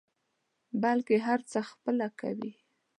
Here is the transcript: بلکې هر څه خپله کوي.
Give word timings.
بلکې 0.81 1.15
هر 1.25 1.39
څه 1.51 1.59
خپله 1.69 2.07
کوي. 2.19 2.51